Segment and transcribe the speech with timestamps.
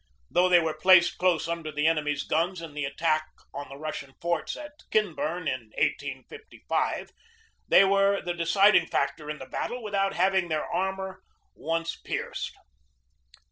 [0.31, 4.15] Though they were placed close under the enemy's guns in the attack on the Russian
[4.19, 7.11] forts at Kinburn in 1855,
[7.67, 11.21] they were the deciding factor in the battle without having their armor
[11.53, 12.57] once pierced.